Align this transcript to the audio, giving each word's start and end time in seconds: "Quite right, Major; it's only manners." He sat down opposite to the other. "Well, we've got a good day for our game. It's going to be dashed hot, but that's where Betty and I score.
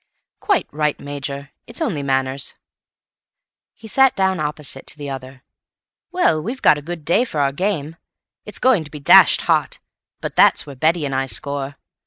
"Quite 0.39 0.67
right, 0.71 0.99
Major; 0.99 1.51
it's 1.67 1.79
only 1.79 2.01
manners." 2.01 2.55
He 3.75 3.87
sat 3.87 4.15
down 4.15 4.39
opposite 4.39 4.87
to 4.87 4.97
the 4.97 5.11
other. 5.11 5.43
"Well, 6.11 6.41
we've 6.41 6.63
got 6.63 6.79
a 6.79 6.81
good 6.81 7.05
day 7.05 7.23
for 7.23 7.39
our 7.39 7.51
game. 7.53 7.97
It's 8.43 8.57
going 8.57 8.83
to 8.83 8.89
be 8.89 8.99
dashed 8.99 9.41
hot, 9.41 9.77
but 10.19 10.35
that's 10.35 10.65
where 10.65 10.75
Betty 10.75 11.05
and 11.05 11.13
I 11.13 11.27
score. 11.27 11.75